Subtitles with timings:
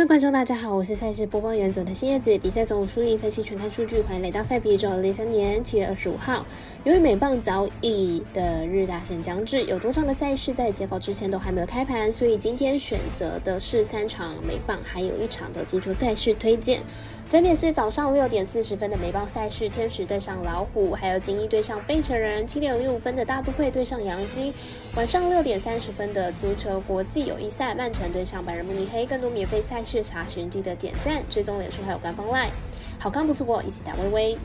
[0.00, 2.38] 各位观众，大家好，我是赛事播报员佐藤新叶子。
[2.38, 4.88] 比赛总输赢分析全看数据，欢迎来到赛皮宇宙。
[4.88, 6.42] 二零三年七月二十五号，
[6.84, 16.80] 由于美棒早已的日大限将至，有多场的赛事在截稿之前都还没有开盘，所以今天选择的是三场美棒，还有一场的足球赛事推荐，
[17.26, 24.50] 分别是早上六点四十分的美棒赛事，天使对上老虎，还有金一对上费城人；七点零五分的大都会对上杨基，
[24.96, 29.04] 晚上六点三十分的足球国际友谊赛，曼城对上拜仁慕尼黑。
[29.04, 29.84] 更多免费赛。
[29.90, 32.50] 去查询记得点赞、追踪脸书还有官方 LINE，
[32.96, 34.38] 好看不错过，一起打微微。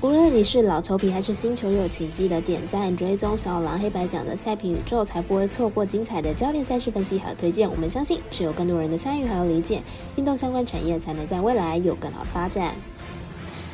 [0.00, 7.68] 无论你是老球皮还是新球友，请记得点赞、追踪小狼黑白奖的赛评宇宙，才不会错过精彩的焦点赛事分析和推荐。
[7.68, 9.82] 我们相信，只有更多人的参与和理解，
[10.16, 12.74] 运动相关产业才能在未来有更好发展。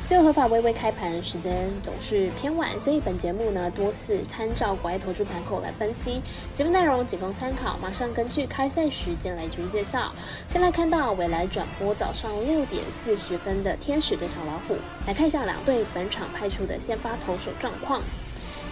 [0.07, 6.21] 自由合法微微开盘时间总是偏晚，所以本节目呢多次参照国外投注盘口来分析。
[6.53, 10.13] 节目内容仅供参考，马上根据开赛时间来逐一介绍。
[10.47, 18.01] 先来看到未来转播早上六点四十分的天使对上老虎，来看一下两队本场派出的先发投手状况。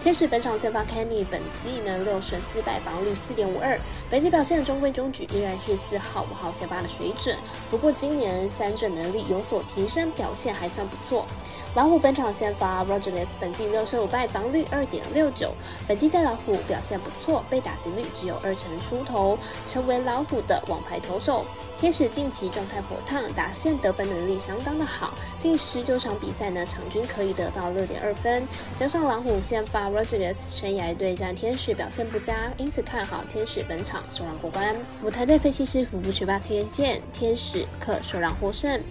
[0.06, 3.75] 天使本场先发 Kenny，本季呢六胜四败，防御率四点五二，
[4.08, 7.36] 本季表现中规中矩，依然是四号、五号先发的水准。
[7.72, 11.26] 不过今年三振能力有所提升，表现还算不错。
[11.75, 15.53] 老虎本场先发 Rogers，本季六胜五败，防率二点六九，
[15.85, 19.37] 本季在老虎表现不错，被打击率只有二成出头，
[19.67, 21.43] 成为老虎的王牌投手。
[21.77, 28.47] 天使近期状态火烫，打线得分能力相当的好，近十九场比赛呢，场均可以得到六点二分。
[28.77, 34.73] 加上老虎先发 Rogers 生涯对战天使表现不佳，因此看好天使本场首让过关。
[35.03, 38.81] 舞台队分析师福布学霸推荐天使可首让获胜。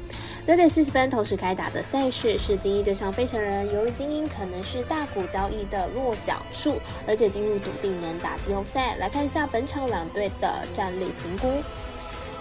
[0.46, 8.94] 六点四十分同时开打的赛事是精英对上费城人，由于精英可能是大股交易的落脚处，而且进入笃定能打季后赛。
[8.96, 11.48] 来看一下本场两队的战力评估。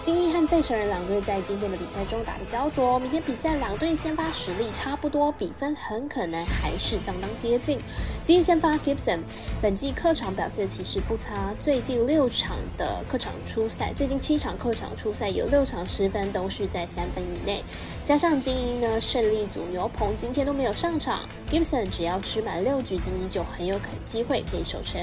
[0.00, 7.78] 精英和费城人两队在今天的比赛中打的焦灼，明天比赛两队先发实力差不多，比分很可能还是相当接近。
[8.22, 9.20] 精英先发 Gibson，
[9.62, 17.64] 本季客场表现其实不差，最近六场的客场出赛，最近七场客场出赛有六场失分都是在三分以内，
[18.04, 25.00] 加上精英呢胜利组牛棚今天都没有上场，Gibson 只要吃满六局，精英就很有可能机会可以守成。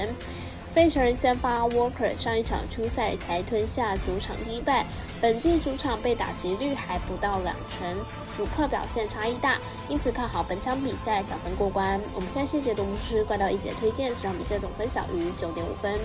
[0.74, 4.86] 费城人先发 Walker 上一场初赛才吞下主场第一败，
[5.20, 7.94] 本季主场被打击率还不到两成，
[8.34, 12.00] 主客表现差异大，因此看好本场比赛小分过关。
[12.14, 16.00] 我们现在解读是怪盗一姐推荐，这场比赛总分小于九点五分。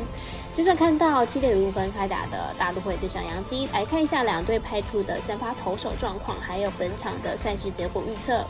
[0.51, 8.45] 接着看到七点零五分开打的大都会对上杨基，来看一下两队派出的先发投手状况，还有本场的赛事结果预测。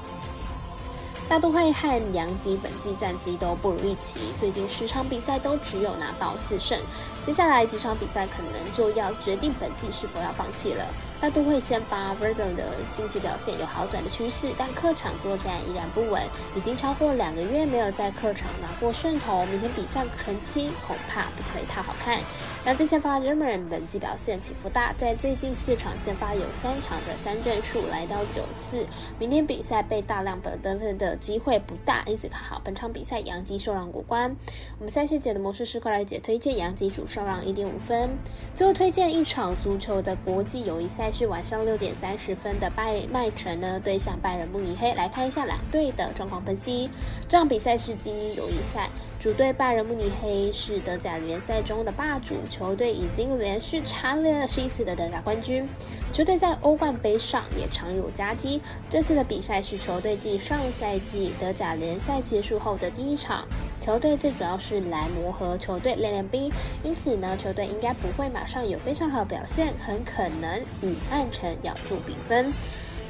[1.29, 6.79] 大都会和杨基本季战绩都不如预期，最近十场比赛都只有拿到四胜，
[7.25, 10.87] 接下来几场比赛可能就要决定本季是否要放弃了。
[11.19, 16.21] 大都会先发 Verdon 的近期表现有好转的趋势，但客场作战依然不稳，
[16.55, 22.19] 已经超过两个月没有在客场拿过胜投，明天比赛成绩恐怕不会太好看。
[22.63, 28.85] 那这先发 r e m e r 本季表现起伏大，在最近四场先发有三场的三振数来到九次，
[29.17, 34.35] 明天比赛被大量本得分的机会不大，因此看好本场比赛杨基受让过关。
[34.77, 38.11] 我们赛事解的模式是快来解推荐杨基主受让一点五分，
[38.53, 41.06] 最后推荐一场足球的国际友谊赛。
[41.11, 46.89] 是晚上六点三十分的拜麦城呢对上拜仁慕尼黑，来看一下两队的状况分析。
[47.27, 55.67] 这场比赛是精英友谊赛，主队拜仁慕尼黑是德甲联赛中的霸主球队，已经连续蝉联了十一次的德甲冠军。
[56.13, 58.61] 球队在欧冠杯上也常有佳绩。
[58.89, 63.45] 这次的比赛是球队继上赛季德甲联赛结束后的第一场，
[63.79, 66.51] 球队最主要是来磨合球队练练兵，
[66.81, 72.53] 因此呢，球队应该不会马上有非常好的表现，很可能与曼城咬住比分。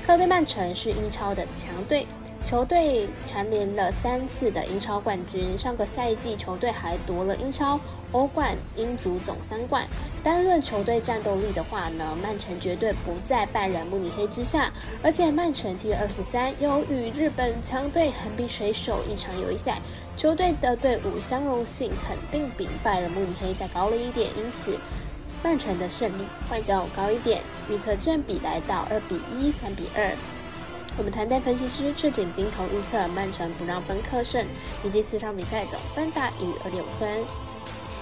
[0.05, 2.07] 客队曼城是英超的强队，
[2.41, 5.59] 球队蝉联了三次的英超冠军。
[5.59, 7.77] 上个赛季球队还夺了英超、
[8.13, 9.85] 欧冠、英足总三冠。
[10.23, 14.71] 单论球队战斗力的话呢，曼城绝对不在拜仁慕尼黑之下。
[15.03, 19.81] 而且曼城七月二十三又与日本强队横滨水手一场友谊赛，
[20.15, 24.79] 球队的队伍相容性肯定比拜仁慕尼黑再高了一点，因此。
[25.43, 30.15] 曼城的胜率会较高一点，预测占比来到二比一、三比二。
[30.97, 34.45] 我们团队分析师赤井金童预测曼城不让分客胜，
[34.83, 37.23] 以及此场比赛总分大于二点五分。